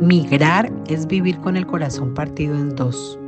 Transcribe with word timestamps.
Migrar 0.00 0.72
es 0.86 1.06
vivir 1.06 1.38
con 1.40 1.56
el 1.56 1.66
corazón 1.66 2.14
partido 2.14 2.54
en 2.54 2.74
dos. 2.74 3.18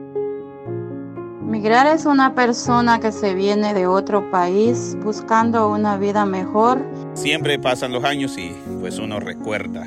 Migrar 1.42 1.86
es 1.86 2.06
una 2.06 2.34
persona 2.34 3.00
que 3.00 3.12
se 3.12 3.34
viene 3.34 3.74
de 3.74 3.86
otro 3.86 4.30
país 4.30 4.96
buscando 5.04 5.68
una 5.68 5.98
vida 5.98 6.24
mejor. 6.24 6.82
Siempre 7.12 7.58
pasan 7.58 7.92
los 7.92 8.02
años 8.02 8.38
y 8.38 8.56
pues 8.80 8.98
uno 8.98 9.20
recuerda 9.20 9.86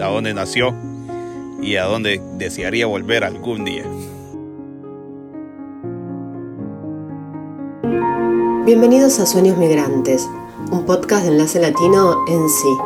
a 0.00 0.06
dónde 0.06 0.32
nació 0.32 0.72
y 1.60 1.74
a 1.74 1.84
dónde 1.84 2.22
desearía 2.38 2.86
volver 2.86 3.24
algún 3.24 3.64
día. 3.64 3.84
Bienvenidos 8.64 9.18
a 9.18 9.26
Sueños 9.26 9.58
Migrantes, 9.58 10.28
un 10.70 10.86
podcast 10.86 11.24
de 11.24 11.32
Enlace 11.32 11.60
Latino 11.60 12.24
en 12.28 12.48
sí. 12.48 12.76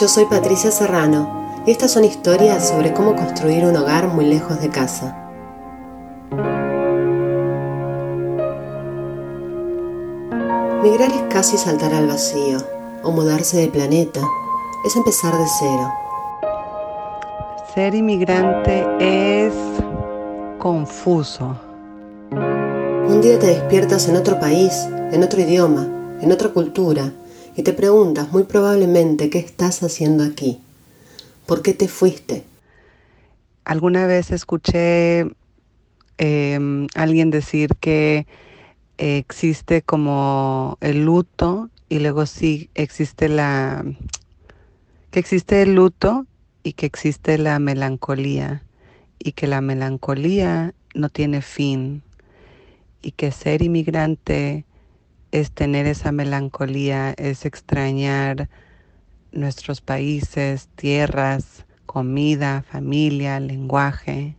Yo 0.00 0.06
soy 0.06 0.26
Patricia 0.26 0.70
Serrano 0.70 1.39
estas 1.66 1.92
son 1.92 2.04
historias 2.04 2.68
sobre 2.68 2.92
cómo 2.92 3.14
construir 3.14 3.64
un 3.64 3.76
hogar 3.76 4.08
muy 4.08 4.24
lejos 4.24 4.60
de 4.60 4.70
casa. 4.70 5.16
Migrar 10.82 11.10
es 11.10 11.22
casi 11.28 11.58
saltar 11.58 11.92
al 11.92 12.06
vacío 12.06 12.58
o 13.02 13.10
mudarse 13.10 13.58
de 13.58 13.68
planeta, 13.68 14.20
es 14.86 14.96
empezar 14.96 15.36
de 15.36 15.44
cero. 15.58 15.92
Ser 17.74 17.94
inmigrante 17.94 18.86
es 18.98 19.52
confuso. 20.58 21.56
Un 22.30 23.20
día 23.20 23.38
te 23.38 23.48
despiertas 23.48 24.08
en 24.08 24.16
otro 24.16 24.40
país, 24.40 24.72
en 25.12 25.22
otro 25.22 25.40
idioma, 25.40 25.86
en 26.22 26.32
otra 26.32 26.48
cultura, 26.48 27.12
y 27.54 27.62
te 27.62 27.74
preguntas 27.74 28.32
muy 28.32 28.44
probablemente 28.44 29.28
qué 29.28 29.38
estás 29.38 29.82
haciendo 29.82 30.24
aquí. 30.24 30.60
¿Por 31.50 31.62
qué 31.62 31.74
te 31.74 31.88
fuiste? 31.88 32.44
Alguna 33.64 34.06
vez 34.06 34.30
escuché 34.30 35.26
eh, 36.18 36.86
alguien 36.94 37.30
decir 37.30 37.74
que 37.80 38.28
existe 38.98 39.82
como 39.82 40.78
el 40.80 41.04
luto 41.04 41.68
y 41.88 41.98
luego 41.98 42.26
sí 42.26 42.70
existe 42.76 43.28
la 43.28 43.84
que 45.10 45.18
existe 45.18 45.62
el 45.62 45.74
luto 45.74 46.24
y 46.62 46.74
que 46.74 46.86
existe 46.86 47.36
la 47.36 47.58
melancolía 47.58 48.62
y 49.18 49.32
que 49.32 49.48
la 49.48 49.60
melancolía 49.60 50.72
no 50.94 51.08
tiene 51.08 51.42
fin 51.42 52.04
y 53.02 53.10
que 53.10 53.32
ser 53.32 53.62
inmigrante 53.62 54.66
es 55.32 55.50
tener 55.50 55.88
esa 55.88 56.12
melancolía, 56.12 57.12
es 57.18 57.44
extrañar 57.44 58.48
nuestros 59.32 59.80
países, 59.80 60.68
tierras, 60.76 61.64
comida, 61.86 62.64
familia, 62.70 63.40
lenguaje. 63.40 64.36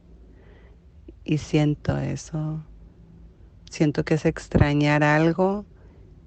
Y 1.24 1.38
siento 1.38 1.98
eso. 1.98 2.64
Siento 3.70 4.04
que 4.04 4.16
es 4.16 4.26
extrañar 4.26 5.04
algo 5.04 5.66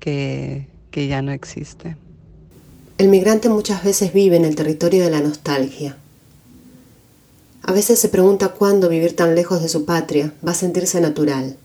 que, 0.01 0.69
que 0.91 1.09
ya 1.09 1.23
no 1.23 1.33
existe. 1.33 1.97
El 2.97 3.09
migrante 3.09 3.48
muchas 3.48 3.83
veces 3.83 4.12
vive 4.12 4.37
en 4.37 4.45
el 4.45 4.55
territorio 4.55 5.03
de 5.03 5.11
la 5.11 5.20
nostalgia. 5.20 5.97
A 7.62 7.73
veces 7.73 7.98
se 7.98 8.09
pregunta 8.09 8.51
cuándo 8.51 8.89
vivir 8.89 9.17
tan 9.17 9.35
lejos 9.35 9.62
de 9.62 9.69
su 9.69 9.85
patria 9.85 10.33
va 10.47 10.53
a 10.53 10.55
sentirse 10.55 11.01
natural. 11.01 11.57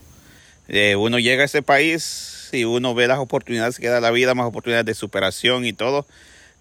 Eh, 0.70 0.96
uno 0.96 1.20
llega 1.20 1.44
a 1.44 1.46
ese 1.46 1.62
país 1.62 2.50
y 2.52 2.64
uno 2.64 2.96
ve 2.96 3.08
las 3.08 3.20
oportunidades 3.20 3.78
que 3.78 3.90
da 3.90 4.00
la 4.00 4.12
vida, 4.12 4.34
más 4.34 4.48
oportunidades 4.48 4.86
de 4.86 4.94
superación 4.94 5.66
y 5.66 5.74
todo, 5.74 6.06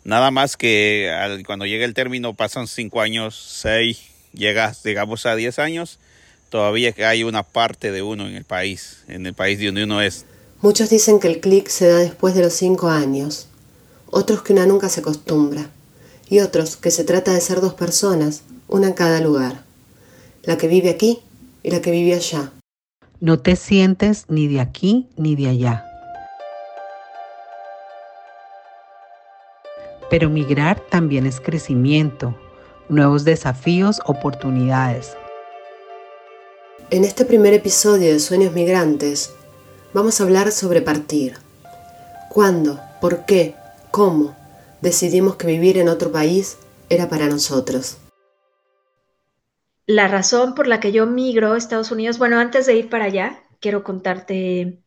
Nada 0.09 0.31
más 0.31 0.57
que 0.57 1.13
cuando 1.45 1.67
llega 1.67 1.85
el 1.85 1.93
término 1.93 2.33
pasan 2.33 2.67
cinco 2.67 3.03
años, 3.03 3.35
seis, 3.37 4.05
llegas, 4.33 4.83
digamos, 4.83 5.27
a 5.27 5.37
diez 5.37 5.59
años, 5.59 5.99
todavía 6.49 6.95
hay 7.07 7.25
una 7.25 7.43
parte 7.43 7.93
de 7.93 8.01
uno 8.01 8.27
en 8.27 8.35
el 8.35 8.45
país, 8.45 9.05
en 9.07 9.27
el 9.27 9.35
país 9.35 9.59
de 9.59 9.67
donde 9.67 9.85
uno 9.85 10.01
es. 10.01 10.25
Muchos 10.63 10.89
dicen 10.89 11.21
que 11.21 11.29
el 11.29 11.41
clic 11.41 11.69
se 11.69 11.89
da 11.89 11.99
después 11.99 12.35
de 12.35 12.41
los 12.41 12.55
cinco 12.55 12.89
años, 12.89 13.49
otros 14.07 14.41
que 14.41 14.55
una 14.55 14.65
nunca 14.65 14.89
se 14.89 15.01
acostumbra, 15.01 15.69
y 16.31 16.39
otros 16.39 16.79
que 16.79 16.91
se 16.91 17.05
trata 17.05 17.35
de 17.35 17.43
ser 17.43 17.61
dos 17.61 17.75
personas, 17.75 18.45
una 18.67 18.87
en 18.87 18.95
cada 18.95 19.21
lugar, 19.21 19.63
la 20.43 20.57
que 20.57 20.69
vive 20.69 20.89
aquí 20.89 21.19
y 21.63 21.71
la 21.71 21.83
que 21.83 21.91
vive 21.91 22.15
allá. 22.15 22.51
No 23.21 23.41
te 23.41 23.57
sientes 23.57 24.25
ni 24.29 24.49
de 24.49 24.61
aquí 24.61 25.07
ni 25.19 25.37
de 25.37 25.51
allá. 25.51 25.88
Pero 30.11 30.31
migrar 30.31 30.81
también 30.81 31.27
es 31.27 31.41
crecimiento, 31.41 32.35
nuevos 32.89 33.25
desafíos, 33.25 34.01
oportunidades. 34.07 35.17
En 36.91 37.05
este 37.05 37.27
primer 37.27 37.53
episodio 37.53 38.13
de 38.13 38.19
Sueños 38.19 38.55
Migrantes 38.55 39.35
vamos 39.93 40.21
a 40.21 40.25
hablar 40.25 40.53
sobre 40.53 40.81
partir. 40.81 41.37
¿Cuándo? 42.31 42.81
¿Por 43.01 43.27
qué? 43.27 43.55
¿Cómo? 43.91 44.35
Decidimos 44.81 45.37
que 45.37 45.47
vivir 45.47 45.77
en 45.77 45.89
otro 45.89 46.13
país 46.13 46.57
era 46.89 47.09
para 47.09 47.27
nosotros. 47.27 47.99
La 49.87 50.09
razón 50.09 50.55
por 50.55 50.67
la 50.67 50.81
que 50.81 50.93
yo 50.93 51.07
migro 51.07 51.53
a 51.53 51.59
Estados 51.59 51.91
Unidos, 51.91 52.19
bueno, 52.19 52.39
antes 52.39 52.67
de 52.67 52.75
ir 52.75 52.89
para 52.89 53.05
allá, 53.05 53.43
quiero 53.61 53.85
contarte 53.85 54.79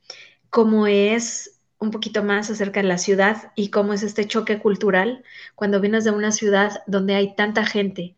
cómo 0.50 0.88
es 0.88 1.60
un 1.82 1.92
poquito 1.92 2.24
más 2.24 2.50
acerca 2.52 2.82
de 2.82 2.88
la 2.88 2.98
ciudad 3.00 3.52
y 3.56 3.70
cómo 3.72 3.94
es 3.94 4.04
este 4.04 4.28
choque 4.28 4.60
cultural 4.60 5.24
cuando 5.56 5.82
vienes 5.82 6.06
de 6.06 6.12
una 6.12 6.32
ciudad 6.32 6.84
donde 6.88 7.16
hay 7.16 7.36
tanta 7.36 7.66
gente, 7.66 8.16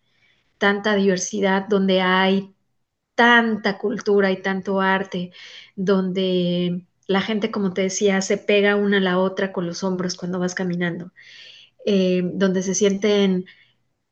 tanta 0.59 0.95
diversidad, 0.95 1.67
donde 1.69 2.01
hay 2.01 2.53
tanta 3.15 3.77
cultura 3.79 4.31
y 4.31 4.41
tanto 4.41 4.81
arte, 4.81 5.31
donde 5.75 6.85
la 7.07 7.21
gente, 7.21 7.51
como 7.51 7.73
te 7.73 7.83
decía, 7.83 8.21
se 8.21 8.37
pega 8.37 8.75
una 8.75 8.97
a 8.97 9.01
la 9.01 9.19
otra 9.19 9.53
con 9.53 9.67
los 9.67 9.83
hombros 9.83 10.15
cuando 10.15 10.39
vas 10.39 10.55
caminando, 10.55 11.11
eh, 11.85 12.21
donde 12.35 12.63
se 12.63 12.75
sienten 12.75 13.45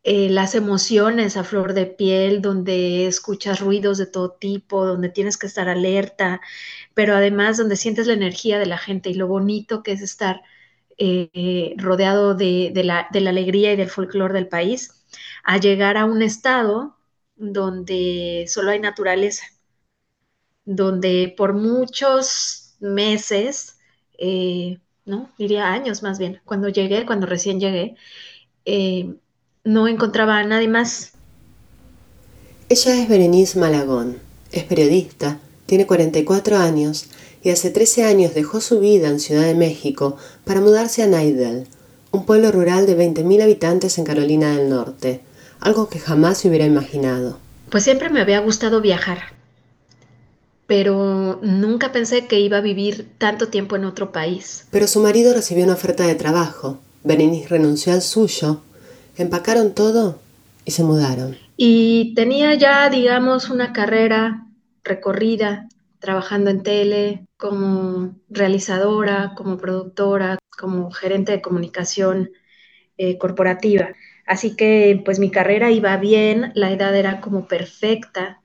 eh, 0.03 0.29
las 0.29 0.55
emociones 0.55 1.37
a 1.37 1.43
flor 1.43 1.73
de 1.73 1.85
piel, 1.85 2.41
donde 2.41 3.05
escuchas 3.05 3.59
ruidos 3.59 3.99
de 3.99 4.07
todo 4.07 4.31
tipo, 4.31 4.85
donde 4.85 5.09
tienes 5.09 5.37
que 5.37 5.45
estar 5.45 5.69
alerta, 5.69 6.41
pero 6.95 7.15
además 7.15 7.57
donde 7.57 7.75
sientes 7.75 8.07
la 8.07 8.13
energía 8.13 8.57
de 8.59 8.65
la 8.65 8.79
gente 8.79 9.11
y 9.11 9.13
lo 9.13 9.27
bonito 9.27 9.83
que 9.83 9.91
es 9.93 10.01
estar 10.01 10.41
eh, 10.97 11.75
rodeado 11.77 12.35
de, 12.35 12.71
la, 12.83 13.07
alegría 13.13 13.73
y 13.73 13.75
del 13.75 13.89
folclore 13.89 14.33
del 14.33 14.47
país, 14.47 15.03
a 15.43 15.57
llegar 15.57 15.97
a 15.97 16.05
un 16.05 16.21
estado 16.23 16.97
donde 17.35 18.45
solo 18.47 18.71
hay 18.71 18.79
naturaleza, 18.79 19.45
donde 20.65 21.33
por 21.37 21.53
muchos 21.53 22.75
meses, 22.79 23.79
eh, 24.17 24.79
no, 25.05 25.31
diría 25.37 25.71
años 25.71 26.03
más 26.03 26.19
bien, 26.19 26.41
cuando 26.45 26.69
llegué, 26.69 27.05
cuando 27.05 27.27
recién 27.27 27.59
llegué, 27.59 27.95
no 29.63 29.87
encontraba 29.87 30.39
a 30.39 30.43
nadie 30.43 30.67
más. 30.67 31.11
Ella 32.69 33.01
es 33.01 33.09
Berenice 33.09 33.59
Malagón, 33.59 34.17
es 34.51 34.63
periodista, 34.63 35.39
tiene 35.65 35.85
44 35.85 36.57
años 36.57 37.07
y 37.43 37.49
hace 37.49 37.69
13 37.69 38.05
años 38.05 38.33
dejó 38.33 38.61
su 38.61 38.79
vida 38.79 39.09
en 39.09 39.19
Ciudad 39.19 39.43
de 39.43 39.55
México 39.55 40.17
para 40.45 40.61
mudarse 40.61 41.03
a 41.03 41.07
Nidell, 41.07 41.67
un 42.11 42.25
pueblo 42.25 42.51
rural 42.51 42.85
de 42.85 42.97
20.000 42.97 43.43
habitantes 43.43 43.97
en 43.97 44.05
Carolina 44.05 44.55
del 44.55 44.69
Norte, 44.69 45.21
algo 45.59 45.89
que 45.89 45.99
jamás 45.99 46.39
se 46.39 46.49
hubiera 46.49 46.65
imaginado. 46.65 47.37
Pues 47.69 47.83
siempre 47.83 48.09
me 48.09 48.21
había 48.21 48.39
gustado 48.39 48.81
viajar, 48.81 49.19
pero 50.65 51.39
nunca 51.41 51.91
pensé 51.91 52.27
que 52.27 52.39
iba 52.39 52.57
a 52.57 52.61
vivir 52.61 53.09
tanto 53.17 53.49
tiempo 53.49 53.75
en 53.75 53.85
otro 53.85 54.11
país. 54.11 54.65
Pero 54.71 54.87
su 54.87 55.01
marido 55.01 55.33
recibió 55.33 55.63
una 55.65 55.73
oferta 55.73 56.05
de 56.05 56.15
trabajo. 56.15 56.79
Berenice 57.03 57.47
renunció 57.49 57.93
al 57.93 58.01
suyo 58.01 58.61
empacaron 59.17 59.73
todo 59.73 60.19
y 60.65 60.71
se 60.71 60.83
mudaron. 60.83 61.37
Y 61.57 62.13
tenía 62.15 62.55
ya, 62.55 62.89
digamos, 62.89 63.49
una 63.49 63.73
carrera 63.73 64.47
recorrida, 64.83 65.67
trabajando 65.99 66.49
en 66.49 66.63
tele, 66.63 67.27
como 67.37 68.15
realizadora, 68.29 69.33
como 69.35 69.57
productora, 69.57 70.39
como 70.57 70.91
gerente 70.91 71.31
de 71.31 71.41
comunicación 71.41 72.31
eh, 72.97 73.17
corporativa. 73.17 73.89
Así 74.25 74.55
que 74.55 75.01
pues 75.03 75.19
mi 75.19 75.31
carrera 75.31 75.71
iba 75.71 75.95
bien, 75.97 76.51
la 76.55 76.71
edad 76.71 76.95
era 76.95 77.21
como 77.21 77.47
perfecta. 77.47 78.41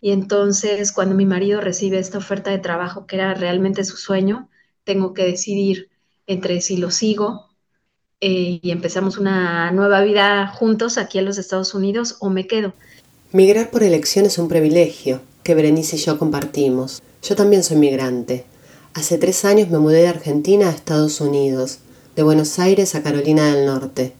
Y 0.00 0.12
entonces 0.12 0.92
cuando 0.92 1.14
mi 1.14 1.26
marido 1.26 1.60
recibe 1.60 1.98
esta 1.98 2.18
oferta 2.18 2.50
de 2.50 2.58
trabajo, 2.58 3.06
que 3.06 3.16
era 3.16 3.34
realmente 3.34 3.84
su 3.84 3.96
sueño, 3.96 4.48
tengo 4.84 5.14
que 5.14 5.24
decidir 5.24 5.90
entre 6.26 6.60
si 6.60 6.76
lo 6.76 6.90
sigo 6.90 7.47
eh, 8.20 8.58
y 8.62 8.70
empezamos 8.72 9.18
una 9.18 9.70
nueva 9.70 10.00
vida 10.02 10.48
juntos 10.48 10.98
aquí 10.98 11.18
en 11.18 11.24
los 11.24 11.38
Estados 11.38 11.74
Unidos 11.74 12.16
o 12.18 12.30
me 12.30 12.46
quedo. 12.46 12.72
Migrar 13.32 13.70
por 13.70 13.82
elección 13.82 14.26
es 14.26 14.38
un 14.38 14.48
privilegio 14.48 15.20
que 15.44 15.54
Berenice 15.54 15.96
y 15.96 16.00
yo 16.00 16.18
compartimos. 16.18 17.00
Yo 17.22 17.36
también 17.36 17.62
soy 17.62 17.76
migrante. 17.76 18.44
Hace 18.94 19.18
tres 19.18 19.44
años 19.44 19.68
me 19.68 19.78
mudé 19.78 20.02
de 20.02 20.08
Argentina 20.08 20.68
a 20.68 20.72
Estados 20.72 21.20
Unidos, 21.20 21.78
de 22.16 22.22
Buenos 22.24 22.58
Aires 22.58 22.94
a 22.94 23.02
Carolina 23.02 23.54
del 23.54 23.66
Norte, 23.66 24.12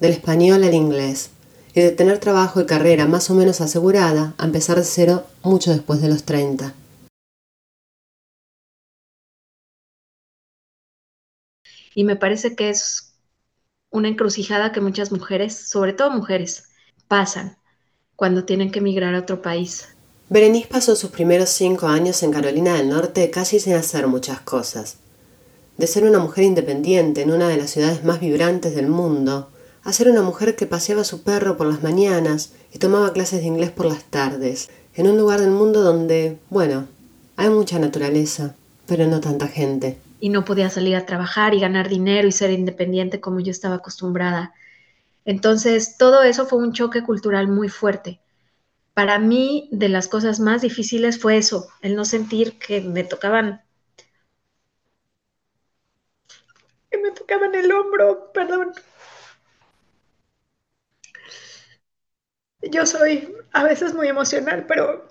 del 0.00 0.12
español 0.12 0.62
al 0.62 0.74
inglés, 0.74 1.30
y 1.74 1.80
de 1.80 1.92
tener 1.92 2.18
trabajo 2.18 2.60
y 2.60 2.66
carrera 2.66 3.06
más 3.06 3.30
o 3.30 3.34
menos 3.34 3.60
asegurada 3.60 4.34
a 4.36 4.44
empezar 4.44 4.76
de 4.76 4.84
cero 4.84 5.24
mucho 5.42 5.70
después 5.70 6.02
de 6.02 6.08
los 6.08 6.24
30. 6.24 6.74
Y 11.94 12.04
me 12.04 12.16
parece 12.16 12.54
que 12.54 12.68
es 12.68 13.05
una 13.90 14.08
encrucijada 14.08 14.72
que 14.72 14.80
muchas 14.80 15.12
mujeres, 15.12 15.54
sobre 15.56 15.92
todo 15.92 16.10
mujeres, 16.10 16.64
pasan 17.08 17.56
cuando 18.14 18.44
tienen 18.44 18.70
que 18.70 18.80
emigrar 18.80 19.14
a 19.14 19.20
otro 19.20 19.42
país. 19.42 19.88
Berenice 20.28 20.68
pasó 20.68 20.96
sus 20.96 21.10
primeros 21.10 21.50
cinco 21.50 21.86
años 21.86 22.22
en 22.22 22.32
Carolina 22.32 22.74
del 22.74 22.88
Norte 22.88 23.30
casi 23.30 23.60
sin 23.60 23.74
hacer 23.74 24.06
muchas 24.08 24.40
cosas. 24.40 24.96
De 25.76 25.86
ser 25.86 26.04
una 26.04 26.18
mujer 26.18 26.44
independiente 26.44 27.22
en 27.22 27.30
una 27.30 27.48
de 27.48 27.58
las 27.58 27.70
ciudades 27.70 28.02
más 28.02 28.18
vibrantes 28.18 28.74
del 28.74 28.88
mundo, 28.88 29.50
a 29.84 29.92
ser 29.92 30.08
una 30.08 30.22
mujer 30.22 30.56
que 30.56 30.66
paseaba 30.66 31.02
a 31.02 31.04
su 31.04 31.22
perro 31.22 31.56
por 31.56 31.68
las 31.68 31.82
mañanas 31.82 32.50
y 32.72 32.78
tomaba 32.78 33.12
clases 33.12 33.40
de 33.40 33.46
inglés 33.46 33.70
por 33.70 33.86
las 33.86 34.02
tardes, 34.02 34.68
en 34.94 35.06
un 35.06 35.16
lugar 35.16 35.40
del 35.40 35.50
mundo 35.50 35.82
donde, 35.82 36.38
bueno, 36.50 36.88
hay 37.36 37.50
mucha 37.50 37.78
naturaleza, 37.78 38.56
pero 38.86 39.06
no 39.06 39.20
tanta 39.20 39.46
gente. 39.46 39.98
Y 40.26 40.30
no 40.30 40.44
podía 40.44 40.70
salir 40.70 40.96
a 40.96 41.06
trabajar 41.06 41.54
y 41.54 41.60
ganar 41.60 41.88
dinero 41.88 42.26
y 42.26 42.32
ser 42.32 42.50
independiente 42.50 43.20
como 43.20 43.40
yo 43.40 43.50
estaba 43.52 43.76
acostumbrada. 43.76 44.54
Entonces, 45.24 45.98
todo 45.98 46.22
eso 46.22 46.46
fue 46.46 46.58
un 46.58 46.72
choque 46.72 47.02
cultural 47.02 47.48
muy 47.48 47.68
fuerte 47.68 48.20
para 48.96 49.18
mí 49.18 49.68
de 49.72 49.90
las 49.90 50.08
cosas 50.08 50.40
más 50.40 50.62
difíciles 50.62 51.20
fue 51.20 51.36
eso, 51.36 51.68
el 51.82 51.96
no 51.96 52.06
sentir 52.06 52.58
que 52.58 52.80
me 52.80 53.04
tocaban 53.04 53.62
que 56.90 56.96
me 56.98 57.10
tocaban 57.10 57.54
el 57.54 57.70
hombro, 57.72 58.32
perdón. 58.32 58.72
Yo 62.70 62.86
soy 62.86 63.34
a 63.52 63.64
veces 63.64 63.94
muy 63.94 64.08
emocional, 64.08 64.66
pero 64.66 65.06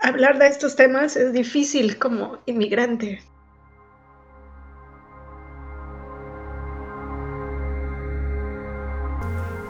hablar 0.00 0.38
de 0.38 0.46
estos 0.48 0.76
temas 0.76 1.16
es 1.16 1.32
difícil 1.32 1.98
como 1.98 2.38
inmigrante. 2.46 3.22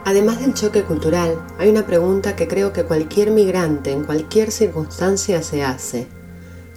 Además 0.05 0.41
del 0.41 0.55
choque 0.55 0.83
cultural, 0.83 1.41
hay 1.59 1.69
una 1.69 1.87
pregunta 1.87 2.35
que 2.35 2.49
creo 2.49 2.73
que 2.73 2.85
cualquier 2.85 3.31
migrante 3.31 3.93
en 3.93 4.05
cualquier 4.05 4.51
circunstancia 4.51 5.43
se 5.43 5.63
hace. 5.63 6.09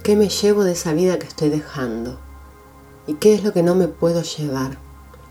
¿Qué 0.04 0.14
me 0.14 0.28
llevo 0.28 0.62
de 0.62 0.72
esa 0.72 0.92
vida 0.92 1.18
que 1.18 1.26
estoy 1.26 1.48
dejando? 1.48 2.20
¿Y 3.06 3.14
qué 3.14 3.34
es 3.34 3.42
lo 3.42 3.52
que 3.52 3.62
no 3.62 3.74
me 3.74 3.88
puedo 3.88 4.22
llevar? 4.22 4.76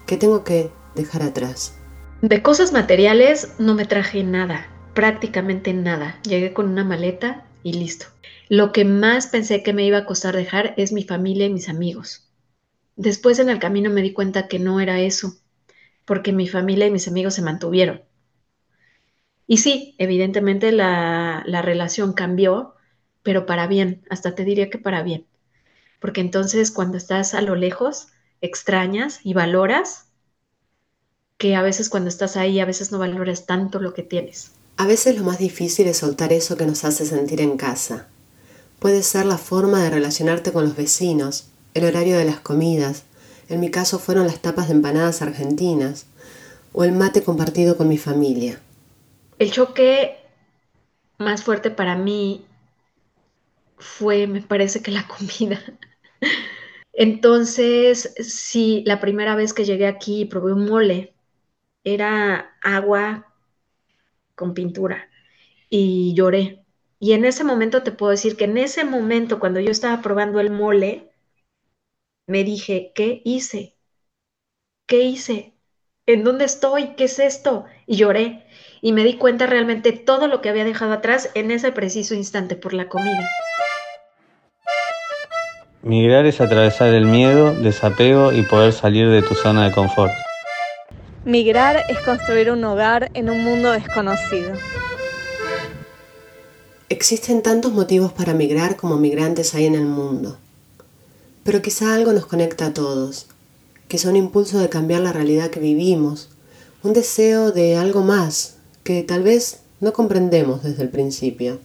¿Qué 0.06 0.18
tengo 0.18 0.44
que 0.44 0.70
dejar 0.96 1.22
atrás? 1.22 1.76
De 2.22 2.42
cosas 2.42 2.74
materiales 2.74 3.54
no 3.58 3.74
me 3.74 3.86
traje 3.86 4.24
nada, 4.24 4.68
prácticamente 4.94 5.74
nada. 5.74 6.20
Llegué 6.24 6.52
con 6.52 6.68
una 6.68 6.84
maleta 6.84 7.46
y 7.64 7.74
listo. 7.74 8.06
Lo 8.50 8.72
que 8.72 8.86
más 8.86 9.28
pensé 9.28 9.64
que 9.64 9.74
me 9.74 9.86
iba 9.86 10.00
a 10.00 10.06
costar 10.06 10.36
dejar 10.36 10.74
es 10.78 10.92
mi 10.92 11.04
familia 11.04 11.46
y 11.46 11.54
mis 11.54 11.70
amigos. 11.70 12.30
Después 12.96 13.40
en 13.40 13.50
el 13.50 13.60
camino 13.60 13.90
me 13.90 14.02
di 14.02 14.14
cuenta 14.14 14.48
que 14.48 14.60
no 14.60 14.80
era 14.80 15.00
eso, 15.00 15.38
porque 16.06 16.34
mi 16.34 16.48
familia 16.48 16.86
y 16.86 16.92
mis 16.92 17.08
amigos 17.08 17.34
se 17.34 17.42
mantuvieron. 17.42 18.02
Y 19.48 19.58
sí, 19.58 19.96
evidentemente 19.98 20.72
la, 20.72 21.44
relación 21.46 22.14
cambió, 22.14 22.76
pero 23.24 23.46
para 23.46 23.68
bien, 23.68 24.04
hasta 24.10 24.36
te 24.36 24.44
diría 24.44 24.70
que 24.70 24.78
para 24.78 25.04
bien. 25.04 25.26
Porque 26.00 26.22
entonces 26.22 26.72
cuando 26.72 26.98
estás 26.98 27.34
a 27.34 27.42
lo 27.42 27.56
lejos, 27.56 28.08
extrañas 28.42 29.20
y 29.24 29.34
valoras 29.34 30.10
que 31.38 31.56
a 31.56 31.62
veces 31.62 31.90
cuando 31.90 32.10
estás 32.10 32.38
ahí, 32.38 32.60
a 32.60 32.66
veces 32.66 32.92
no 32.92 33.00
valoras 33.00 33.46
tanto 33.46 33.80
lo 33.80 33.94
que 33.94 34.04
tienes. 34.04 34.54
A 34.76 34.88
veces 34.88 35.16
lo 35.16 35.24
más 35.24 35.38
difícil 35.38 35.88
es 35.88 35.98
soltar 35.98 36.34
eso 36.34 36.58
que 36.58 36.66
nos 36.66 36.84
hace 36.84 37.06
sentir 37.06 37.42
en 37.42 37.58
casa. 37.58 38.08
Puede 38.80 39.04
ser 39.04 39.26
la 39.26 39.38
forma 39.38 39.84
de 39.84 39.92
relacionarte 39.92 40.52
con 40.52 40.64
los 40.66 40.76
vecinos, 40.76 41.48
el 41.74 41.86
horario 41.86 42.18
de 42.18 42.26
las 42.26 42.40
comidas, 42.40 43.04
en 43.50 43.60
mi 43.60 43.70
caso 43.70 44.00
fueron 44.00 44.26
las 44.26 44.42
tapas 44.42 44.68
de 44.68 44.74
empanadas 44.74 45.22
argentinas 45.22 46.08
o 46.72 46.84
el 46.84 46.92
mate 46.92 47.24
compartido 47.24 47.78
con 47.78 47.88
mi 47.88 47.98
familia. 47.98 48.60
El 49.38 49.52
choque 49.52 50.18
más 51.20 51.44
fuerte 51.44 51.70
para 51.70 51.96
mí 51.96 52.46
fue, 53.78 54.28
me 54.28 54.42
parece 54.42 54.82
que 54.82 54.92
la 54.92 55.08
comida. 55.08 55.62
Entonces, 56.94 58.14
sí, 58.20 58.84
la 58.86 59.00
primera 59.00 59.36
vez 59.36 59.54
que 59.54 59.66
llegué 59.66 59.88
aquí 59.88 60.26
probé 60.26 60.54
un 60.54 60.66
mole, 60.66 61.14
era 61.84 62.56
agua 62.62 63.33
con 64.36 64.54
pintura 64.54 65.10
y 65.70 66.14
lloré. 66.14 66.64
Y 67.00 67.14
en 67.14 67.26
ese 67.26 67.44
momento 67.44 67.84
te 67.84 67.92
puedo 67.92 68.12
decir 68.12 68.38
que 68.38 68.46
en 68.46 68.58
ese 68.58 68.86
momento, 68.86 69.40
cuando 69.40 69.60
yo 69.60 69.72
estaba 69.72 70.02
probando 70.02 70.40
el 70.40 70.52
mole, 70.52 71.12
me 72.28 72.44
dije, 72.44 72.92
¿qué 72.96 73.22
hice? 73.26 73.76
¿Qué 74.86 75.02
hice? 75.02 75.54
¿En 76.06 76.24
dónde 76.24 76.46
estoy? 76.46 76.96
¿Qué 76.96 77.06
es 77.06 77.20
esto? 77.20 77.66
Y 77.88 77.96
lloré 77.96 78.46
y 78.82 78.94
me 78.94 79.04
di 79.04 79.18
cuenta 79.18 79.48
realmente 79.48 79.92
todo 79.92 80.28
lo 80.28 80.42
que 80.42 80.50
había 80.50 80.66
dejado 80.66 80.94
atrás 80.94 81.32
en 81.36 81.52
ese 81.52 81.72
preciso 81.72 82.16
instante 82.16 82.56
por 82.56 82.74
la 82.74 82.88
comida. 82.90 83.28
Migrar 85.82 86.26
es 86.26 86.40
atravesar 86.40 86.94
el 86.94 87.06
miedo, 87.06 87.54
desapego 87.54 88.32
y 88.32 88.44
poder 88.44 88.72
salir 88.72 89.10
de 89.10 89.22
tu 89.22 89.36
zona 89.36 89.66
de 89.66 89.72
confort. 89.74 90.14
Migrar 91.26 91.86
es 91.88 91.98
construir 92.00 92.52
un 92.52 92.62
hogar 92.66 93.10
en 93.14 93.30
un 93.30 93.46
mundo 93.46 93.72
desconocido. 93.72 94.52
Existen 96.90 97.42
tantos 97.42 97.72
motivos 97.72 98.12
para 98.12 98.34
migrar 98.34 98.76
como 98.76 98.98
migrantes 98.98 99.56
hay 99.56 99.66
en 99.66 99.76
el 99.76 99.86
mundo. 99.86 100.38
Pero 101.46 101.62
quizá 101.62 101.94
algo 101.94 102.12
nos 102.12 102.26
conecta 102.26 102.66
a 102.66 102.74
todos, 102.74 103.28
quizá 103.88 104.10
un 104.10 104.18
impulso 104.18 104.60
de 104.60 104.68
cambiar 104.68 105.00
la 105.00 105.14
realidad 105.14 105.50
que 105.50 105.62
vivimos, 105.62 106.30
un 106.84 106.92
deseo 106.92 107.54
de 107.54 107.78
algo 107.78 108.02
más 108.02 108.58
que 108.84 109.02
tal 109.02 109.24
vez 109.24 109.62
no 109.80 109.94
comprendemos 109.94 110.62
desde 110.62 110.84
el 110.84 110.90
principio. 110.90 111.62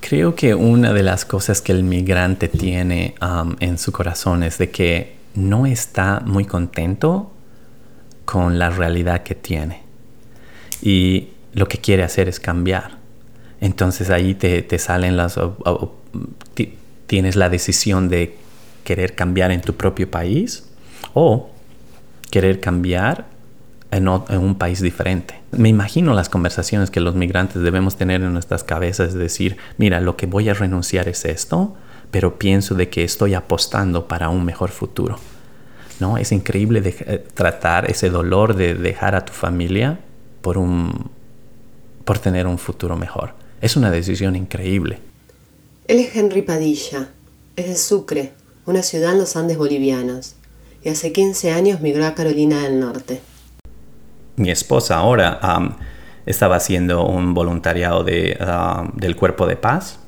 Creo 0.00 0.34
que 0.34 0.56
una 0.56 0.92
de 0.92 1.04
las 1.04 1.24
cosas 1.24 1.60
que 1.60 1.70
el 1.70 1.84
migrante 1.84 2.48
tiene 2.48 3.14
um, 3.22 3.54
en 3.60 3.78
su 3.78 3.92
corazón 3.92 4.42
es 4.42 4.58
de 4.58 4.70
que 4.70 5.16
no 5.36 5.64
está 5.64 6.18
muy 6.26 6.44
contento 6.44 7.30
con 8.28 8.58
la 8.58 8.68
realidad 8.68 9.22
que 9.22 9.34
tiene. 9.34 9.80
Y 10.82 11.28
lo 11.54 11.66
que 11.66 11.78
quiere 11.78 12.02
hacer 12.02 12.28
es 12.28 12.38
cambiar. 12.38 12.98
Entonces 13.58 14.10
ahí 14.10 14.34
te, 14.34 14.60
te 14.60 14.78
salen 14.78 15.16
las... 15.16 15.40
tienes 17.06 17.36
la 17.36 17.48
decisión 17.48 18.10
de 18.10 18.36
querer 18.84 19.14
cambiar 19.14 19.50
en 19.50 19.62
tu 19.62 19.76
propio 19.76 20.10
país 20.10 20.68
o 21.14 21.48
querer 22.30 22.60
cambiar 22.60 23.24
en, 23.90 24.08
un 24.08 24.56
país 24.56 24.82
diferente. 24.82 25.40
Me 25.52 25.70
imagino 25.70 26.12
las 26.12 26.28
conversaciones 26.28 26.90
que 26.90 27.00
los 27.00 27.14
migrantes 27.14 27.62
debemos 27.62 27.96
tener 27.96 28.20
en 28.20 28.34
nuestras 28.34 28.62
cabezas, 28.62 29.08
es 29.08 29.14
decir, 29.14 29.56
mira, 29.78 30.02
lo 30.02 30.18
que 30.18 30.26
voy 30.26 30.50
a 30.50 30.54
renunciar 30.54 31.08
es 31.08 31.24
esto, 31.24 31.74
pero 32.10 32.38
pienso 32.38 32.74
de 32.74 32.90
que 32.90 33.04
estoy 33.04 33.32
apostando 33.32 34.06
para 34.06 34.28
un 34.28 34.44
mejor 34.44 34.68
futuro. 34.68 35.18
¿No? 36.00 36.16
Es 36.16 36.32
increíble 36.32 36.82
eh, 36.84 37.24
tratar 37.34 37.90
ese 37.90 38.10
dolor 38.10 38.54
de 38.54 38.74
dejar 38.74 39.14
a 39.14 39.24
tu 39.24 39.32
familia 39.32 39.98
por, 40.40 40.58
un, 40.58 41.10
por 42.04 42.18
tener 42.18 42.46
un 42.46 42.58
futuro 42.58 42.96
mejor. 42.96 43.34
Es 43.60 43.76
una 43.76 43.90
decisión 43.90 44.36
increíble. 44.36 45.00
Él 45.88 45.98
es 45.98 46.14
Henry 46.14 46.42
Padilla, 46.42 47.08
es 47.56 47.66
de 47.66 47.76
Sucre, 47.76 48.32
una 48.66 48.82
ciudad 48.82 49.12
en 49.12 49.18
los 49.18 49.36
Andes 49.36 49.56
bolivianos, 49.56 50.34
y 50.84 50.90
hace 50.90 51.12
15 51.12 51.50
años 51.50 51.80
migró 51.80 52.06
a 52.06 52.14
Carolina 52.14 52.62
del 52.62 52.78
Norte. 52.78 53.20
Mi 54.36 54.50
esposa 54.50 54.96
ahora 54.96 55.40
estaba 56.26 56.56
haciendo 56.56 57.04
un 57.04 57.34
voluntariado 57.34 58.04
de, 58.04 58.38
del 58.94 59.16
Cuerpo 59.16 59.46
de 59.46 59.56
Paz 59.56 59.98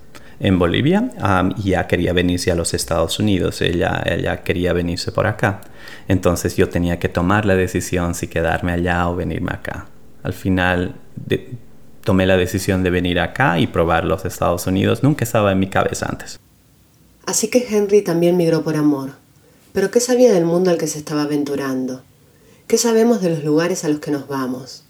en 0.41 0.59
Bolivia 0.59 1.11
y 1.59 1.71
ya 1.71 1.87
quería 1.87 2.13
venirse 2.13 2.51
a 2.51 2.55
los 2.55 2.75
Estados 2.75 3.19
Unidos. 3.19 3.61
Ella, 3.61 4.03
ella 4.05 4.43
quería 4.43 4.73
venirse 4.73 5.13
por 5.13 5.27
acá. 5.27 5.61
Entonces 6.09 6.57
yo 6.57 6.69
tenía 6.69 6.99
que 6.99 7.09
tomar 7.09 7.45
la 7.45 7.55
decisión 7.55 8.15
si 8.15 8.27
quedarme 8.27 8.73
allá 8.73 9.09
o 9.09 9.17
venirme 9.17 9.53
acá. 9.53 9.87
Al 10.23 10.33
final 10.33 10.95
tomé 12.03 12.27
la 12.27 12.37
decisión 12.37 12.83
de 12.83 12.91
venir 12.91 13.21
acá 13.21 13.59
y 13.59 13.67
probar 13.67 14.05
los 14.05 14.25
Estados 14.25 14.67
Unidos. 14.67 15.03
Nunca 15.03 15.25
estaba 15.25 15.53
en 15.53 15.59
mi 15.59 15.69
cabeza 15.69 16.07
antes. 16.09 16.41
Así 17.27 17.49
que 17.49 17.67
Henry 17.71 18.03
también 18.03 18.37
migró 18.37 18.63
por 18.63 18.77
amor. 18.77 19.11
Pero 19.73 19.91
¿qué 19.91 20.01
sabía 20.01 20.33
del 20.33 20.45
mundo 20.45 20.71
al 20.71 20.79
que 20.79 20.87
se 20.87 20.99
estaba 20.99 21.23
aventurando? 21.23 22.03
¿Qué 22.67 22.79
sabemos 22.79 23.21
de 23.21 23.31
los 23.31 23.45
lugares 23.45 23.85
a 23.85 23.89
los 23.89 24.01
que 24.01 24.11
nos 24.11 24.27
vamos? 24.27 24.85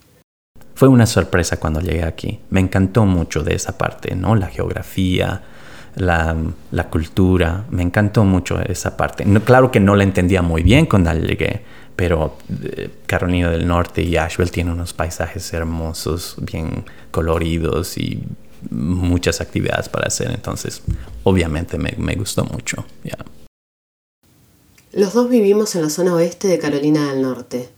Fue 0.74 0.88
una 0.88 1.06
sorpresa 1.06 1.58
cuando 1.58 1.80
llegué 1.80 2.04
aquí. 2.04 2.40
Me 2.50 2.60
encantó 2.60 3.04
mucho 3.04 3.42
de 3.42 3.54
esa 3.54 3.76
parte, 3.76 4.14
¿no? 4.14 4.34
La 4.34 4.46
geografía, 4.46 5.42
la, 5.96 6.36
cultura. 6.90 7.64
Me 7.70 7.82
encantó 7.82 8.24
mucho 8.24 8.60
esa 8.60 8.96
parte. 8.96 9.24
claro 9.44 9.70
que 9.70 9.80
no 9.80 9.96
la 9.96 10.04
entendía 10.04 10.42
muy 10.42 10.62
bien 10.62 10.86
cuando 10.86 11.12
llegué, 11.12 11.62
pero 11.96 12.36
eh, 12.62 12.90
Carolina 13.06 13.50
del 13.50 13.66
Norte 13.66 14.02
y 14.02 14.16
Asheville 14.16 14.50
tienen 14.50 14.72
unos 14.74 14.92
paisajes 14.92 15.52
hermosos, 15.52 16.36
bien 16.40 16.84
coloridos 17.10 17.98
y 17.98 18.22
muchas 18.70 19.40
actividades 19.40 19.88
para 19.88 20.06
hacer. 20.06 20.30
Entonces, 20.30 20.82
obviamente 21.24 21.78
me, 21.78 22.14
gustó 22.14 22.44
mucho. 22.44 22.84
Los 24.92 25.14
dos 25.14 25.28
vivimos 25.28 25.74
en 25.76 25.82
la 25.82 25.90
zona 25.90 26.14
oeste 26.14 26.48
de 26.48 26.58
Carolina 26.58 27.10
del 27.12 27.22
Norte. 27.22 27.68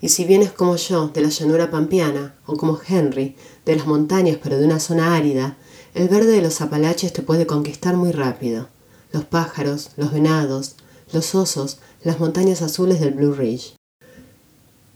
Y 0.00 0.10
si 0.10 0.24
vienes 0.24 0.52
como 0.52 0.76
yo 0.76 1.08
de 1.08 1.20
la 1.20 1.28
llanura 1.28 1.70
pampeana, 1.70 2.34
o 2.46 2.56
como 2.56 2.78
Henry, 2.86 3.36
de 3.64 3.76
las 3.76 3.86
montañas 3.86 4.38
pero 4.42 4.58
de 4.58 4.64
una 4.64 4.78
zona 4.78 5.16
árida, 5.16 5.56
el 5.94 6.08
verde 6.08 6.32
de 6.32 6.42
los 6.42 6.60
Apalaches 6.60 7.12
te 7.12 7.22
puede 7.22 7.46
conquistar 7.46 7.96
muy 7.96 8.12
rápido. 8.12 8.68
Los 9.12 9.24
pájaros, 9.24 9.90
los 9.96 10.12
venados, 10.12 10.76
los 11.12 11.34
osos, 11.34 11.80
las 12.04 12.20
montañas 12.20 12.62
azules 12.62 13.00
del 13.00 13.14
Blue 13.14 13.34
Ridge. 13.34 13.74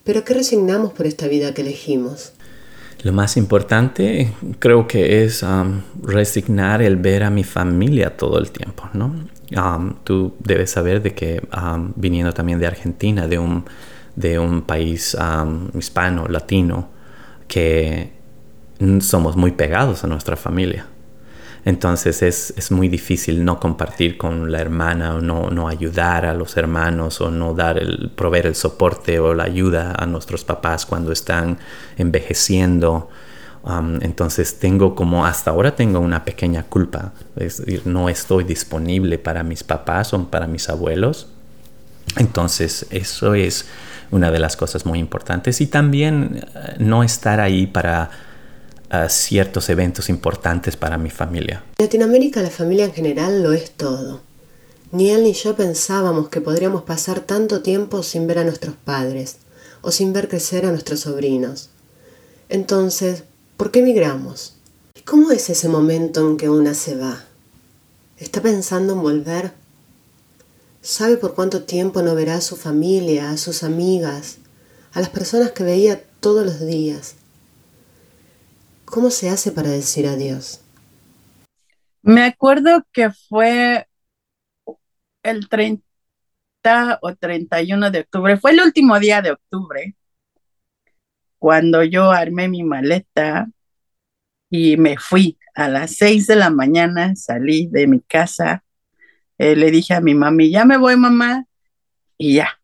Pero 0.04 0.24
¿qué 0.24 0.34
resignamos 0.34 0.92
por 0.92 1.06
esta 1.06 1.26
vida 1.26 1.54
que 1.54 1.62
elegimos? 1.62 2.32
Lo 3.02 3.12
más 3.12 3.36
importante 3.36 4.32
creo 4.60 4.86
que 4.86 5.24
es 5.24 5.42
um, 5.42 5.80
resignar 6.02 6.82
el 6.82 6.96
ver 6.96 7.24
a 7.24 7.30
mi 7.30 7.42
familia 7.42 8.16
todo 8.16 8.38
el 8.38 8.52
tiempo, 8.52 8.88
¿no? 8.92 9.26
Um, 9.56 9.96
tú 10.04 10.34
debes 10.38 10.70
saber 10.70 11.02
de 11.02 11.12
que 11.12 11.42
um, 11.56 11.92
viniendo 11.96 12.32
también 12.32 12.60
de 12.60 12.66
Argentina, 12.68 13.26
de 13.26 13.38
un, 13.38 13.64
de 14.16 14.38
un 14.38 14.62
país 14.62 15.16
hispano, 15.74 16.26
latino, 16.28 16.88
que 17.48 18.12
somos 19.00 19.36
muy 19.36 19.52
pegados 19.52 20.04
a 20.04 20.06
nuestra 20.06 20.36
familia. 20.36 20.86
Entonces 21.64 22.22
es, 22.22 22.70
muy 22.72 22.88
difícil 22.88 23.44
no 23.44 23.60
compartir 23.60 24.18
con 24.18 24.50
la 24.50 24.60
hermana 24.60 25.14
o 25.14 25.20
no, 25.20 25.68
ayudar 25.68 26.26
a 26.26 26.34
los 26.34 26.56
hermanos 26.56 27.20
o 27.20 27.30
no 27.30 27.54
dar 27.54 27.78
el, 27.78 28.10
proveer 28.16 28.46
el 28.46 28.56
soporte 28.56 29.20
o 29.20 29.32
la 29.32 29.44
ayuda 29.44 29.94
a 29.96 30.06
nuestros 30.06 30.44
papás 30.44 30.84
cuando 30.86 31.12
están 31.12 31.58
envejeciendo. 31.96 33.08
Entonces 34.00 34.58
tengo 34.58 34.96
como 34.96 35.24
hasta 35.24 35.52
ahora 35.52 35.76
tengo 35.76 36.00
una 36.00 36.24
pequeña 36.24 36.64
culpa, 36.64 37.12
es 37.36 37.58
decir, 37.58 37.82
no 37.84 38.08
estoy 38.08 38.42
disponible 38.42 39.18
para 39.18 39.44
mis 39.44 39.62
papás 39.62 40.12
o 40.14 40.24
para 40.28 40.48
mis 40.48 40.68
abuelos. 40.68 41.28
Entonces 42.16 42.86
eso 42.90 43.34
es 43.34 43.66
una 44.12 44.30
de 44.30 44.38
las 44.38 44.56
cosas 44.56 44.86
muy 44.86 45.00
importantes 45.00 45.60
y 45.60 45.66
también 45.66 46.44
eh, 46.54 46.76
no 46.78 47.02
estar 47.02 47.40
ahí 47.40 47.66
para 47.66 48.10
ciertos 49.08 49.70
eventos 49.70 50.10
importantes 50.10 50.76
para 50.76 50.98
mi 50.98 51.08
familia. 51.08 51.64
En 51.78 51.86
Latinoamérica 51.86 52.42
la 52.42 52.50
familia 52.50 52.84
en 52.84 52.92
general 52.92 53.42
lo 53.42 53.54
es 53.54 53.70
todo. 53.70 54.20
Ni 54.90 55.10
él 55.10 55.22
ni 55.22 55.32
yo 55.32 55.56
pensábamos 55.56 56.28
que 56.28 56.42
podríamos 56.42 56.82
pasar 56.82 57.20
tanto 57.20 57.62
tiempo 57.62 58.02
sin 58.02 58.26
ver 58.26 58.40
a 58.40 58.44
nuestros 58.44 58.74
padres 58.76 59.38
o 59.80 59.90
sin 59.90 60.12
ver 60.12 60.28
crecer 60.28 60.66
a 60.66 60.70
nuestros 60.70 61.00
sobrinos. 61.00 61.70
Entonces, 62.50 63.24
¿por 63.56 63.70
qué 63.70 63.78
emigramos? 63.78 64.56
¿Y 64.94 65.00
cómo 65.00 65.30
es 65.30 65.48
ese 65.48 65.70
momento 65.70 66.28
en 66.28 66.36
que 66.36 66.50
una 66.50 66.74
se 66.74 66.94
va? 66.94 67.24
¿Está 68.18 68.42
pensando 68.42 68.92
en 68.92 69.00
volver? 69.00 69.52
¿Sabe 70.82 71.16
por 71.16 71.36
cuánto 71.36 71.62
tiempo 71.62 72.02
no 72.02 72.16
verá 72.16 72.34
a 72.34 72.40
su 72.40 72.56
familia, 72.56 73.30
a 73.30 73.36
sus 73.36 73.62
amigas, 73.62 74.38
a 74.92 74.98
las 74.98 75.10
personas 75.10 75.52
que 75.52 75.62
veía 75.62 76.02
todos 76.18 76.44
los 76.44 76.66
días? 76.66 77.14
¿Cómo 78.84 79.10
se 79.10 79.30
hace 79.30 79.52
para 79.52 79.70
decir 79.70 80.08
adiós? 80.08 80.60
Me 82.02 82.24
acuerdo 82.24 82.84
que 82.92 83.10
fue 83.12 83.86
el 85.22 85.48
30 85.48 85.84
o 87.00 87.14
31 87.14 87.92
de 87.92 88.00
octubre, 88.00 88.36
fue 88.36 88.50
el 88.50 88.60
último 88.60 88.98
día 88.98 89.22
de 89.22 89.30
octubre, 89.30 89.94
cuando 91.38 91.84
yo 91.84 92.10
armé 92.10 92.48
mi 92.48 92.64
maleta 92.64 93.48
y 94.50 94.76
me 94.78 94.96
fui 94.98 95.38
a 95.54 95.68
las 95.68 95.94
6 95.94 96.26
de 96.26 96.34
la 96.34 96.50
mañana, 96.50 97.14
salí 97.14 97.68
de 97.68 97.86
mi 97.86 98.00
casa, 98.00 98.64
eh, 99.42 99.56
le 99.56 99.70
dije 99.72 99.94
a 99.94 100.00
mi 100.00 100.14
mami, 100.14 100.50
ya 100.50 100.64
me 100.64 100.76
voy 100.76 100.96
mamá, 100.96 101.46
y 102.16 102.34
ya. 102.36 102.60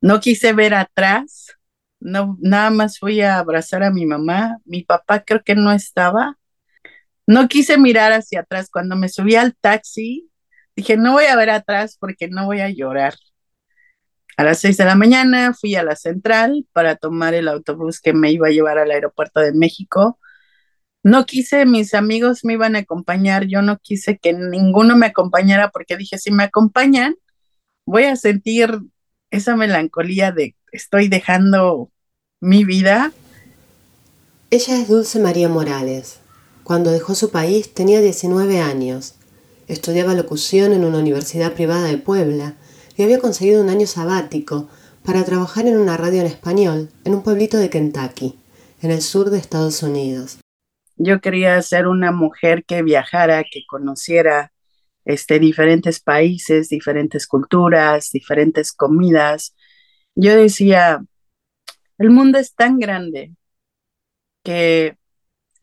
No 0.00 0.20
quise 0.20 0.54
ver 0.54 0.74
atrás, 0.74 1.58
no, 2.00 2.38
nada 2.40 2.70
más 2.70 2.98
fui 2.98 3.20
a 3.20 3.38
abrazar 3.38 3.82
a 3.82 3.90
mi 3.90 4.06
mamá. 4.06 4.58
Mi 4.64 4.82
papá 4.82 5.20
creo 5.24 5.42
que 5.44 5.54
no 5.54 5.72
estaba. 5.72 6.38
No 7.26 7.48
quise 7.48 7.78
mirar 7.78 8.12
hacia 8.12 8.40
atrás. 8.40 8.70
Cuando 8.70 8.96
me 8.96 9.08
subí 9.08 9.36
al 9.36 9.54
taxi, 9.56 10.30
dije, 10.74 10.96
no 10.96 11.12
voy 11.12 11.26
a 11.26 11.36
ver 11.36 11.50
atrás 11.50 11.96
porque 12.00 12.28
no 12.28 12.46
voy 12.46 12.60
a 12.60 12.70
llorar. 12.70 13.14
A 14.38 14.44
las 14.44 14.58
seis 14.60 14.78
de 14.78 14.86
la 14.86 14.94
mañana 14.94 15.52
fui 15.52 15.74
a 15.74 15.82
la 15.82 15.96
central 15.96 16.66
para 16.72 16.96
tomar 16.96 17.34
el 17.34 17.46
autobús 17.48 18.00
que 18.00 18.14
me 18.14 18.32
iba 18.32 18.48
a 18.48 18.50
llevar 18.50 18.78
al 18.78 18.90
aeropuerto 18.90 19.40
de 19.40 19.52
México. 19.52 20.18
No 21.02 21.24
quise, 21.24 21.64
mis 21.64 21.94
amigos 21.94 22.44
me 22.44 22.54
iban 22.54 22.76
a 22.76 22.80
acompañar, 22.80 23.46
yo 23.46 23.62
no 23.62 23.78
quise 23.78 24.18
que 24.18 24.34
ninguno 24.34 24.96
me 24.96 25.06
acompañara 25.06 25.70
porque 25.70 25.96
dije, 25.96 26.18
si 26.18 26.30
me 26.30 26.44
acompañan, 26.44 27.14
voy 27.86 28.04
a 28.04 28.16
sentir 28.16 28.80
esa 29.30 29.56
melancolía 29.56 30.32
de 30.32 30.56
estoy 30.72 31.08
dejando 31.08 31.90
mi 32.40 32.64
vida. 32.64 33.12
Ella 34.50 34.80
es 34.80 34.88
Dulce 34.88 35.20
María 35.20 35.48
Morales. 35.48 36.20
Cuando 36.64 36.90
dejó 36.90 37.14
su 37.14 37.30
país 37.30 37.72
tenía 37.72 38.00
19 38.00 38.60
años. 38.60 39.14
Estudiaba 39.68 40.14
locución 40.14 40.72
en 40.72 40.84
una 40.84 40.98
universidad 40.98 41.54
privada 41.54 41.86
de 41.86 41.96
Puebla 41.96 42.56
y 42.96 43.02
había 43.04 43.20
conseguido 43.20 43.62
un 43.62 43.70
año 43.70 43.86
sabático 43.86 44.68
para 45.04 45.24
trabajar 45.24 45.66
en 45.66 45.78
una 45.78 45.96
radio 45.96 46.20
en 46.20 46.26
español 46.26 46.90
en 47.04 47.14
un 47.14 47.22
pueblito 47.22 47.56
de 47.56 47.70
Kentucky, 47.70 48.38
en 48.82 48.90
el 48.90 49.00
sur 49.00 49.30
de 49.30 49.38
Estados 49.38 49.82
Unidos. 49.82 50.38
Yo 51.02 51.22
quería 51.22 51.60
ser 51.62 51.86
una 51.86 52.12
mujer 52.12 52.66
que 52.66 52.82
viajara, 52.82 53.42
que 53.44 53.64
conociera 53.66 54.52
este, 55.06 55.38
diferentes 55.38 55.98
países, 55.98 56.68
diferentes 56.68 57.26
culturas, 57.26 58.10
diferentes 58.12 58.70
comidas. 58.70 59.54
Yo 60.14 60.36
decía, 60.36 61.02
el 61.96 62.10
mundo 62.10 62.38
es 62.38 62.54
tan 62.54 62.78
grande 62.78 63.32
que 64.44 64.98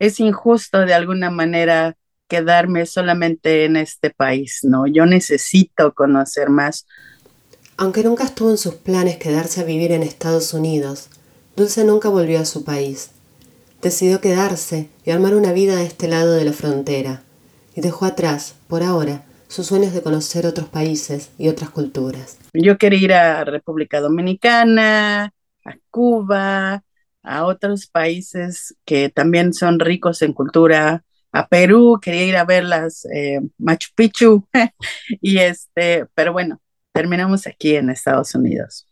es 0.00 0.18
injusto 0.18 0.80
de 0.80 0.94
alguna 0.94 1.30
manera 1.30 1.96
quedarme 2.26 2.84
solamente 2.84 3.64
en 3.64 3.76
este 3.76 4.10
país, 4.10 4.60
¿no? 4.64 4.88
Yo 4.88 5.06
necesito 5.06 5.94
conocer 5.94 6.50
más. 6.50 6.84
Aunque 7.76 8.02
nunca 8.02 8.24
estuvo 8.24 8.50
en 8.50 8.58
sus 8.58 8.74
planes 8.74 9.18
quedarse 9.18 9.60
a 9.60 9.64
vivir 9.64 9.92
en 9.92 10.02
Estados 10.02 10.52
Unidos, 10.52 11.10
Dulce 11.54 11.84
nunca 11.84 12.08
volvió 12.08 12.40
a 12.40 12.44
su 12.44 12.64
país. 12.64 13.12
Decidió 13.80 14.20
quedarse 14.20 14.88
y 15.04 15.12
armar 15.12 15.36
una 15.36 15.52
vida 15.52 15.78
a 15.78 15.82
este 15.82 16.08
lado 16.08 16.34
de 16.34 16.44
la 16.44 16.52
frontera, 16.52 17.22
y 17.76 17.80
dejó 17.80 18.06
atrás, 18.06 18.56
por 18.66 18.82
ahora, 18.82 19.24
sus 19.46 19.68
sueños 19.68 19.94
de 19.94 20.02
conocer 20.02 20.46
otros 20.46 20.68
países 20.68 21.30
y 21.38 21.48
otras 21.48 21.70
culturas. 21.70 22.38
Yo 22.52 22.76
quería 22.76 22.98
ir 22.98 23.12
a 23.12 23.44
República 23.44 24.00
Dominicana, 24.00 25.32
a 25.64 25.76
Cuba, 25.90 26.82
a 27.22 27.44
otros 27.44 27.86
países 27.86 28.74
que 28.84 29.10
también 29.10 29.52
son 29.52 29.78
ricos 29.78 30.22
en 30.22 30.32
cultura, 30.32 31.04
a 31.30 31.46
Perú, 31.46 32.00
quería 32.02 32.24
ir 32.24 32.36
a 32.36 32.44
ver 32.44 32.64
las 32.64 33.04
eh, 33.14 33.38
Machu 33.58 33.90
Picchu, 33.94 34.48
y 35.20 35.38
este, 35.38 36.06
pero 36.16 36.32
bueno, 36.32 36.60
terminamos 36.92 37.46
aquí 37.46 37.76
en 37.76 37.90
Estados 37.90 38.34
Unidos. 38.34 38.87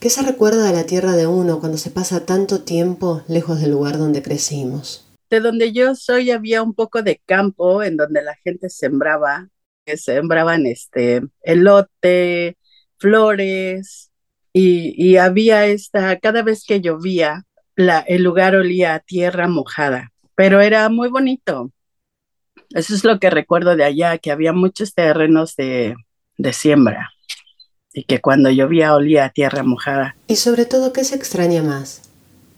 ¿Qué 0.00 0.10
se 0.10 0.22
recuerda 0.22 0.66
de 0.66 0.74
la 0.74 0.84
tierra 0.84 1.12
de 1.12 1.26
uno 1.26 1.58
cuando 1.58 1.78
se 1.78 1.90
pasa 1.90 2.26
tanto 2.26 2.60
tiempo 2.60 3.22
lejos 3.28 3.60
del 3.60 3.70
lugar 3.70 3.96
donde 3.96 4.22
crecimos? 4.22 5.08
De 5.30 5.40
donde 5.40 5.72
yo 5.72 5.94
soy 5.94 6.30
había 6.30 6.62
un 6.62 6.74
poco 6.74 7.02
de 7.02 7.20
campo 7.24 7.82
en 7.82 7.96
donde 7.96 8.22
la 8.22 8.36
gente 8.36 8.68
sembraba 8.68 9.48
sembraban 9.96 10.66
este 10.66 11.22
elote, 11.42 12.58
flores, 12.98 14.10
y, 14.52 15.16
había 15.18 15.66
esta, 15.66 16.18
cada 16.18 16.42
vez 16.42 16.64
que 16.64 16.80
llovía, 16.80 17.44
el 17.76 18.22
lugar 18.22 18.56
olía 18.56 18.94
a 18.94 19.00
tierra 19.00 19.48
mojada, 19.48 20.12
pero 20.34 20.62
era 20.62 20.88
muy 20.88 21.08
bonito. 21.10 21.70
Eso 22.70 22.94
es 22.94 23.04
lo 23.04 23.20
que 23.20 23.28
recuerdo 23.28 23.76
de 23.76 23.84
allá, 23.84 24.16
que 24.18 24.30
había 24.30 24.54
muchos 24.54 24.94
terrenos 24.94 25.56
de, 25.56 25.94
de 26.38 26.52
siembra 26.54 27.10
y 27.96 28.04
que 28.04 28.20
cuando 28.20 28.50
llovía 28.50 28.94
olía 28.94 29.24
a 29.24 29.30
tierra 29.30 29.62
mojada. 29.62 30.16
Y 30.26 30.36
sobre 30.36 30.66
todo, 30.66 30.92
¿qué 30.92 31.02
se 31.02 31.16
extraña 31.16 31.62
más? 31.62 32.02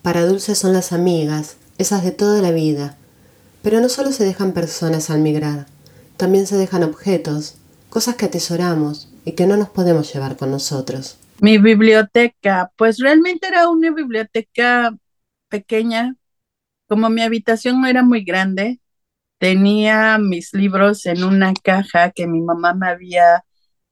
Para 0.02 0.26
Dulce 0.26 0.56
son 0.56 0.72
las 0.72 0.92
amigas, 0.92 1.58
esas 1.78 2.02
de 2.02 2.10
toda 2.10 2.42
la 2.42 2.50
vida, 2.50 2.96
pero 3.62 3.80
no 3.80 3.88
solo 3.88 4.10
se 4.10 4.24
dejan 4.24 4.52
personas 4.52 5.10
al 5.10 5.20
migrar, 5.20 5.66
también 6.16 6.48
se 6.48 6.56
dejan 6.56 6.82
objetos, 6.82 7.56
cosas 7.88 8.16
que 8.16 8.26
atesoramos 8.26 9.12
y 9.24 9.32
que 9.32 9.46
no 9.46 9.56
nos 9.56 9.68
podemos 9.68 10.12
llevar 10.12 10.36
con 10.36 10.50
nosotros. 10.50 11.18
Mi 11.40 11.58
biblioteca, 11.58 12.72
pues 12.76 12.98
realmente 12.98 13.46
era 13.46 13.68
una 13.68 13.92
biblioteca 13.92 14.92
pequeña, 15.48 16.16
como 16.88 17.10
mi 17.10 17.22
habitación 17.22 17.80
no 17.80 17.86
era 17.86 18.02
muy 18.02 18.24
grande, 18.24 18.80
tenía 19.38 20.18
mis 20.18 20.52
libros 20.52 21.06
en 21.06 21.22
una 21.22 21.54
caja 21.54 22.10
que 22.10 22.26
mi 22.26 22.40
mamá 22.40 22.74
me 22.74 22.88
había 22.88 23.44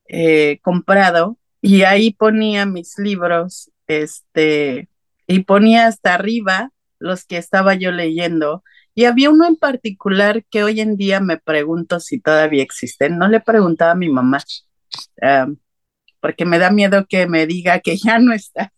eh, 0.08 0.58
comprado 0.62 1.38
y 1.60 1.82
ahí 1.82 2.12
ponía 2.12 2.66
mis 2.66 2.98
libros, 2.98 3.70
este, 3.86 4.88
y 5.26 5.40
ponía 5.40 5.86
hasta 5.86 6.14
arriba 6.14 6.70
los 6.98 7.24
que 7.24 7.36
estaba 7.38 7.74
yo 7.74 7.92
leyendo. 7.92 8.62
Y 8.94 9.04
había 9.04 9.30
uno 9.30 9.46
en 9.46 9.56
particular 9.56 10.44
que 10.50 10.64
hoy 10.64 10.80
en 10.80 10.96
día 10.96 11.20
me 11.20 11.38
pregunto 11.38 12.00
si 12.00 12.20
todavía 12.20 12.62
existen. 12.62 13.18
No 13.18 13.28
le 13.28 13.40
preguntaba 13.40 13.92
a 13.92 13.96
mi 13.96 14.08
mamá, 14.08 14.38
porque 16.20 16.44
me 16.44 16.58
da 16.58 16.70
miedo 16.70 17.06
que 17.08 17.26
me 17.26 17.46
diga 17.46 17.80
que 17.80 17.96
ya 18.04 18.18
no 18.18 18.32
está. 18.32 18.72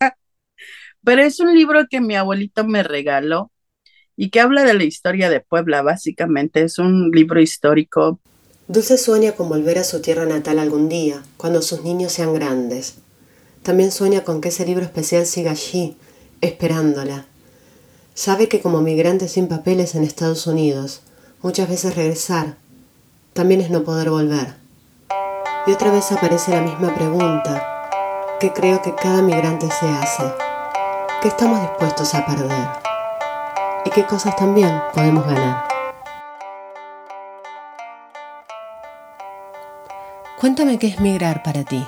Pero 1.03 1.21
es 1.21 1.39
un 1.39 1.55
libro 1.55 1.85
que 1.89 2.01
mi 2.01 2.15
abuelito 2.15 2.65
me 2.65 2.83
regaló 2.83 3.51
y 4.17 4.29
que 4.29 4.41
habla 4.41 4.63
de 4.63 4.73
la 4.73 4.83
historia 4.83 5.29
de 5.29 5.39
Puebla, 5.39 5.81
básicamente. 5.81 6.63
Es 6.63 6.77
un 6.79 7.11
libro 7.11 7.39
histórico. 7.39 8.19
Dulce 8.69 8.99
sueña 8.99 9.31
con 9.31 9.49
volver 9.49 9.79
a 9.79 9.83
su 9.83 9.99
tierra 9.99 10.25
natal 10.25 10.59
algún 10.59 10.89
día, 10.89 11.23
cuando 11.37 11.63
sus 11.63 11.83
niños 11.83 12.13
sean 12.13 12.33
grandes. 12.33 12.93
También 13.63 13.91
sueña 13.91 14.23
con 14.23 14.39
que 14.39 14.49
ese 14.49 14.63
libro 14.65 14.85
especial 14.85 15.25
siga 15.25 15.51
allí, 15.51 15.97
esperándola. 16.39 17.25
Sabe 18.13 18.47
que 18.47 18.61
como 18.61 18.81
migrante 18.81 19.27
sin 19.27 19.47
papeles 19.47 19.95
en 19.95 20.03
Estados 20.03 20.47
Unidos, 20.47 21.01
muchas 21.41 21.67
veces 21.67 21.95
regresar 21.95 22.57
también 23.33 23.59
es 23.59 23.71
no 23.71 23.83
poder 23.83 24.11
volver. 24.11 24.53
Y 25.67 25.71
otra 25.71 25.91
vez 25.91 26.11
aparece 26.11 26.51
la 26.51 26.61
misma 26.61 26.93
pregunta 26.93 27.89
que 28.39 28.53
creo 28.53 28.81
que 28.83 28.93
cada 28.93 29.23
migrante 29.23 29.67
se 29.67 29.87
hace. 29.87 30.23
¿Qué 31.21 31.27
estamos 31.27 31.59
dispuestos 31.59 32.13
a 32.13 32.23
perder? 32.23 32.89
y 33.85 33.89
qué 33.89 34.05
cosas 34.05 34.35
también 34.35 34.81
podemos 34.93 35.25
ganar. 35.25 35.78
Cuéntame 40.39 40.79
qué 40.79 40.87
es 40.87 40.99
migrar 41.01 41.43
para 41.43 41.65
ti. 41.65 41.85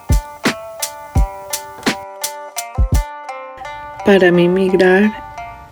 Para 4.05 4.33
mí 4.33 4.49
migrar 4.49 5.09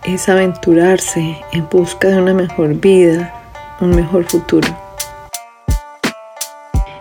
es 0.02 0.30
aventurarse 0.30 1.42
en 1.52 1.68
busca 1.68 2.08
de 2.08 2.16
una 2.16 2.32
mejor 2.32 2.72
vida, 2.72 3.34
un 3.82 3.90
mejor 3.90 4.24
futuro. 4.24 4.87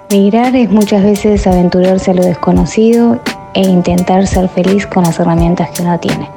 Migrar 0.10 0.56
es 0.56 0.70
muchas 0.70 1.04
veces 1.04 1.46
aventurarse 1.48 2.12
a 2.12 2.14
lo 2.14 2.24
desconocido 2.24 3.20
e 3.54 3.60
intentar 3.60 4.26
ser 4.26 4.48
feliz 4.48 4.88
con 4.88 5.04
las 5.04 5.20
herramientas 5.20 5.70
que 5.72 5.82
uno 5.82 6.00
tiene. 6.00 6.32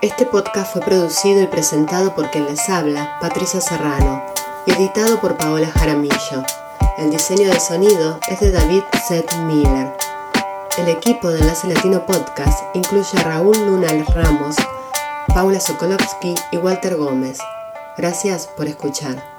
Este 0.00 0.24
podcast 0.24 0.74
fue 0.74 0.82
producido 0.82 1.42
y 1.42 1.48
presentado 1.48 2.14
por 2.14 2.30
quien 2.30 2.44
les 2.44 2.68
habla, 2.68 3.18
Patricia 3.20 3.60
Serrano, 3.60 4.22
editado 4.66 5.20
por 5.20 5.36
Paola 5.36 5.66
Jaramillo. 5.66 6.44
El 6.98 7.10
diseño 7.10 7.48
de 7.48 7.58
sonido 7.58 8.20
es 8.28 8.38
de 8.38 8.52
David 8.52 8.84
Seth 9.08 9.34
Miller. 9.38 9.92
El 10.78 10.88
equipo 10.88 11.30
de 11.30 11.40
Enlace 11.40 11.66
Latino 11.66 12.06
Podcast 12.06 12.62
incluye 12.74 13.18
a 13.18 13.24
Raúl 13.24 13.56
Lunal 13.66 14.06
Ramos, 14.06 14.54
Paula 15.34 15.58
Sokolovsky 15.58 16.36
y 16.52 16.58
Walter 16.58 16.94
Gómez. 16.94 17.40
Gracias 17.96 18.46
por 18.46 18.68
escuchar. 18.68 19.31